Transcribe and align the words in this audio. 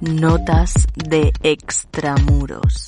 Notas 0.00 0.86
de 0.94 1.30
extramuros. 1.42 2.86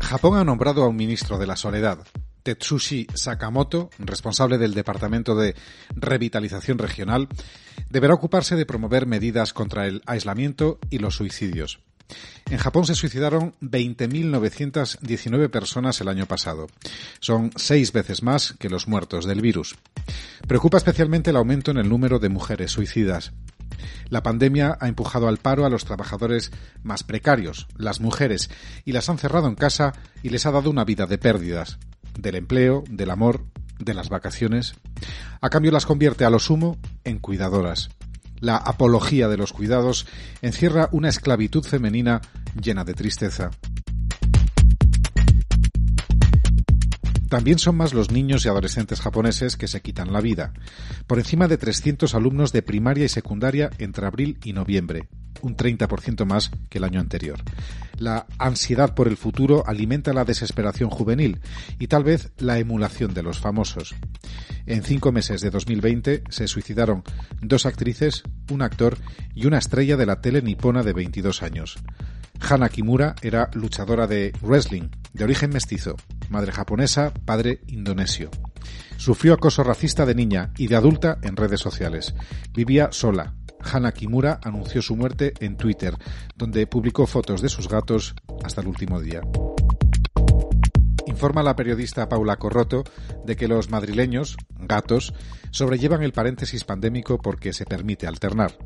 Japón 0.00 0.36
ha 0.36 0.42
nombrado 0.42 0.82
a 0.82 0.88
un 0.88 0.96
ministro 0.96 1.38
de 1.38 1.46
la 1.46 1.54
soledad, 1.54 2.00
Tetsushi 2.42 3.06
Sakamoto, 3.14 3.90
responsable 4.00 4.58
del 4.58 4.74
Departamento 4.74 5.36
de 5.36 5.54
Revitalización 5.94 6.78
Regional, 6.78 7.28
deberá 7.90 8.14
ocuparse 8.14 8.56
de 8.56 8.66
promover 8.66 9.06
medidas 9.06 9.52
contra 9.52 9.86
el 9.86 10.02
aislamiento 10.04 10.80
y 10.90 10.98
los 10.98 11.14
suicidios. 11.14 11.78
En 12.50 12.58
Japón 12.58 12.84
se 12.84 12.96
suicidaron 12.96 13.54
20.919 13.60 15.48
personas 15.48 16.00
el 16.00 16.08
año 16.08 16.26
pasado. 16.26 16.66
Son 17.20 17.52
seis 17.54 17.92
veces 17.92 18.24
más 18.24 18.54
que 18.58 18.68
los 18.68 18.88
muertos 18.88 19.26
del 19.26 19.40
virus. 19.40 19.76
Preocupa 20.48 20.78
especialmente 20.78 21.30
el 21.30 21.36
aumento 21.36 21.70
en 21.70 21.76
el 21.76 21.88
número 21.88 22.18
de 22.18 22.30
mujeres 22.30 22.72
suicidas. 22.72 23.32
La 24.08 24.22
pandemia 24.22 24.76
ha 24.80 24.88
empujado 24.88 25.28
al 25.28 25.38
paro 25.38 25.64
a 25.64 25.70
los 25.70 25.84
trabajadores 25.84 26.50
más 26.82 27.02
precarios, 27.02 27.68
las 27.76 28.00
mujeres, 28.00 28.50
y 28.84 28.92
las 28.92 29.08
han 29.08 29.18
cerrado 29.18 29.48
en 29.48 29.54
casa 29.54 29.92
y 30.22 30.30
les 30.30 30.46
ha 30.46 30.50
dado 30.50 30.70
una 30.70 30.84
vida 30.84 31.06
de 31.06 31.18
pérdidas, 31.18 31.78
del 32.18 32.36
empleo, 32.36 32.84
del 32.88 33.10
amor, 33.10 33.44
de 33.78 33.94
las 33.94 34.08
vacaciones. 34.08 34.74
A 35.40 35.50
cambio 35.50 35.72
las 35.72 35.86
convierte 35.86 36.24
a 36.24 36.30
lo 36.30 36.38
sumo 36.38 36.78
en 37.04 37.18
cuidadoras. 37.18 37.90
La 38.40 38.56
apología 38.56 39.28
de 39.28 39.36
los 39.36 39.52
cuidados 39.52 40.06
encierra 40.40 40.88
una 40.92 41.08
esclavitud 41.08 41.62
femenina 41.62 42.22
llena 42.60 42.84
de 42.84 42.94
tristeza. 42.94 43.50
También 47.30 47.60
son 47.60 47.76
más 47.76 47.94
los 47.94 48.10
niños 48.10 48.44
y 48.44 48.48
adolescentes 48.48 49.00
japoneses 49.00 49.56
que 49.56 49.68
se 49.68 49.80
quitan 49.80 50.12
la 50.12 50.20
vida, 50.20 50.52
por 51.06 51.20
encima 51.20 51.46
de 51.46 51.58
300 51.58 52.16
alumnos 52.16 52.50
de 52.52 52.62
primaria 52.62 53.04
y 53.04 53.08
secundaria 53.08 53.70
entre 53.78 54.04
abril 54.04 54.40
y 54.42 54.52
noviembre, 54.52 55.08
un 55.40 55.56
30% 55.56 56.24
más 56.24 56.50
que 56.68 56.78
el 56.78 56.84
año 56.84 56.98
anterior. 56.98 57.38
La 57.98 58.26
ansiedad 58.36 58.96
por 58.96 59.06
el 59.06 59.16
futuro 59.16 59.62
alimenta 59.64 60.12
la 60.12 60.24
desesperación 60.24 60.90
juvenil 60.90 61.38
y 61.78 61.86
tal 61.86 62.02
vez 62.02 62.32
la 62.38 62.58
emulación 62.58 63.14
de 63.14 63.22
los 63.22 63.38
famosos. 63.38 63.94
En 64.66 64.82
cinco 64.82 65.12
meses 65.12 65.40
de 65.40 65.50
2020 65.50 66.24
se 66.30 66.48
suicidaron 66.48 67.04
dos 67.40 67.64
actrices, 67.64 68.24
un 68.50 68.62
actor 68.62 68.98
y 69.36 69.46
una 69.46 69.58
estrella 69.58 69.96
de 69.96 70.06
la 70.06 70.20
tele 70.20 70.42
nipona 70.42 70.82
de 70.82 70.94
22 70.94 71.44
años. 71.44 71.78
Hana 72.40 72.70
Kimura 72.70 73.14
era 73.22 73.50
luchadora 73.54 74.08
de 74.08 74.32
wrestling, 74.42 74.88
de 75.12 75.24
origen 75.24 75.50
mestizo, 75.50 75.94
madre 76.30 76.52
japonesa, 76.52 77.12
padre 77.24 77.60
indonesio. 77.66 78.30
Sufrió 78.96 79.34
acoso 79.34 79.62
racista 79.62 80.06
de 80.06 80.14
niña 80.14 80.52
y 80.56 80.68
de 80.68 80.76
adulta 80.76 81.18
en 81.22 81.36
redes 81.36 81.60
sociales. 81.60 82.14
Vivía 82.52 82.88
sola. 82.92 83.34
Hana 83.60 83.92
Kimura 83.92 84.40
anunció 84.42 84.80
su 84.80 84.96
muerte 84.96 85.34
en 85.40 85.56
Twitter, 85.56 85.94
donde 86.34 86.66
publicó 86.66 87.06
fotos 87.06 87.42
de 87.42 87.48
sus 87.48 87.68
gatos 87.68 88.14
hasta 88.42 88.62
el 88.62 88.68
último 88.68 89.00
día. 89.00 89.20
Informa 91.06 91.42
la 91.42 91.56
periodista 91.56 92.08
Paula 92.08 92.36
Corroto 92.36 92.84
de 93.26 93.36
que 93.36 93.48
los 93.48 93.68
madrileños, 93.68 94.36
gatos, 94.58 95.12
sobrellevan 95.50 96.02
el 96.02 96.12
paréntesis 96.12 96.64
pandémico 96.64 97.18
porque 97.18 97.52
se 97.52 97.66
permite 97.66 98.06
alternar 98.06 98.56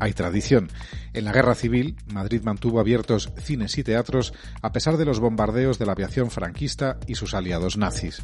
hay 0.00 0.12
tradición. 0.12 0.68
En 1.12 1.24
la 1.24 1.32
guerra 1.32 1.54
civil, 1.54 1.96
Madrid 2.12 2.42
mantuvo 2.42 2.80
abiertos 2.80 3.32
cines 3.38 3.78
y 3.78 3.84
teatros 3.84 4.32
a 4.62 4.72
pesar 4.72 4.96
de 4.96 5.04
los 5.04 5.20
bombardeos 5.20 5.78
de 5.78 5.86
la 5.86 5.92
aviación 5.92 6.30
franquista 6.30 6.98
y 7.06 7.14
sus 7.14 7.34
aliados 7.34 7.76
nazis. 7.76 8.22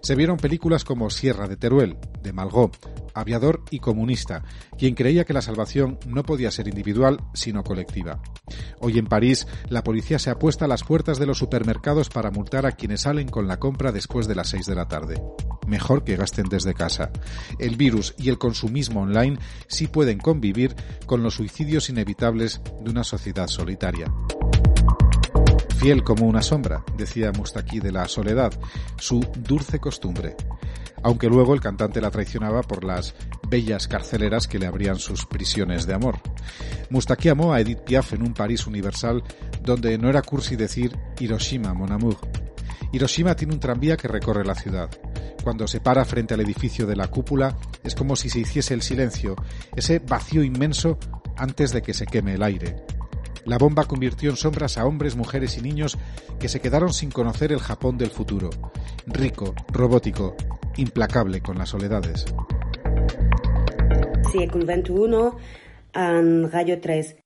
Se 0.00 0.14
vieron 0.14 0.38
películas 0.38 0.84
como 0.84 1.10
Sierra 1.10 1.48
de 1.48 1.56
Teruel, 1.56 1.98
de 2.22 2.32
Malgó, 2.32 2.70
Aviador 3.16 3.64
y 3.70 3.80
Comunista, 3.80 4.44
quien 4.78 4.94
creía 4.94 5.24
que 5.24 5.32
la 5.32 5.42
salvación 5.42 5.98
no 6.06 6.22
podía 6.22 6.50
ser 6.50 6.68
individual, 6.68 7.18
sino 7.34 7.64
colectiva. 7.64 8.22
Hoy 8.78 8.98
en 8.98 9.06
París, 9.06 9.46
la 9.68 9.82
policía 9.82 10.18
se 10.18 10.30
apuesta 10.30 10.66
a 10.66 10.68
las 10.68 10.84
puertas 10.84 11.18
de 11.18 11.26
los 11.26 11.38
supermercados 11.38 12.10
para 12.10 12.30
multar 12.30 12.66
a 12.66 12.72
quienes 12.72 13.02
salen 13.02 13.28
con 13.28 13.48
la 13.48 13.58
compra 13.58 13.90
después 13.90 14.28
de 14.28 14.34
las 14.34 14.48
seis 14.48 14.66
de 14.66 14.74
la 14.74 14.86
tarde. 14.86 15.20
Mejor 15.66 16.04
que 16.04 16.16
gasten 16.16 16.48
desde 16.48 16.74
casa. 16.74 17.10
El 17.58 17.76
virus 17.76 18.14
y 18.18 18.28
el 18.28 18.38
consumismo 18.38 19.02
online 19.02 19.38
sí 19.66 19.88
pueden 19.88 20.18
convivir 20.18 20.76
con 21.06 21.22
los 21.22 21.34
suicidios 21.34 21.88
inevitables 21.88 22.60
de 22.82 22.90
una 22.90 23.02
sociedad 23.02 23.48
solitaria. 23.48 24.12
Fiel 25.78 26.02
como 26.02 26.26
una 26.26 26.42
sombra, 26.42 26.84
decía 26.96 27.32
Mustaki 27.32 27.80
de 27.80 27.92
la 27.92 28.08
soledad, 28.08 28.52
su 28.98 29.20
dulce 29.38 29.78
costumbre 29.78 30.36
aunque 31.02 31.28
luego 31.28 31.54
el 31.54 31.60
cantante 31.60 32.00
la 32.00 32.10
traicionaba 32.10 32.62
por 32.62 32.82
las 32.82 33.14
bellas 33.48 33.86
carceleras 33.86 34.48
que 34.48 34.58
le 34.58 34.66
abrían 34.66 34.98
sus 34.98 35.24
prisiones 35.24 35.86
de 35.86 35.94
amor. 35.94 36.18
Mustaki 36.90 37.28
amó 37.28 37.52
a 37.52 37.60
Edith 37.60 37.82
Piaf 37.82 38.12
en 38.14 38.22
un 38.22 38.34
París 38.34 38.66
universal 38.66 39.22
donde 39.62 39.98
no 39.98 40.08
era 40.08 40.22
cursi 40.22 40.56
decir 40.56 40.96
Hiroshima, 41.20 41.74
mon 41.74 41.92
amour. 41.92 42.16
Hiroshima 42.92 43.36
tiene 43.36 43.54
un 43.54 43.60
tranvía 43.60 43.96
que 43.96 44.08
recorre 44.08 44.44
la 44.44 44.54
ciudad. 44.54 44.90
Cuando 45.42 45.68
se 45.68 45.80
para 45.80 46.04
frente 46.04 46.34
al 46.34 46.40
edificio 46.40 46.86
de 46.86 46.96
la 46.96 47.08
cúpula 47.08 47.56
es 47.84 47.94
como 47.94 48.16
si 48.16 48.28
se 48.28 48.40
hiciese 48.40 48.74
el 48.74 48.82
silencio, 48.82 49.36
ese 49.76 50.00
vacío 50.00 50.42
inmenso 50.42 50.98
antes 51.36 51.72
de 51.72 51.82
que 51.82 51.94
se 51.94 52.06
queme 52.06 52.34
el 52.34 52.42
aire. 52.42 52.85
La 53.46 53.58
bomba 53.58 53.84
convirtió 53.84 54.30
en 54.30 54.36
sombras 54.36 54.76
a 54.76 54.84
hombres, 54.86 55.16
mujeres 55.16 55.56
y 55.56 55.62
niños 55.62 55.96
que 56.40 56.48
se 56.48 56.60
quedaron 56.60 56.92
sin 56.92 57.10
conocer 57.10 57.52
el 57.52 57.60
Japón 57.60 57.96
del 57.96 58.10
futuro, 58.10 58.50
rico, 59.06 59.54
robótico, 59.72 60.36
implacable 60.76 61.40
con 61.40 61.56
las 61.56 61.68
soledades. 61.68 62.26
Sí, 64.32 64.48
con 64.48 64.66
21 64.66 65.36
en 65.94 66.50
Radio 66.50 66.80
3 66.80 67.16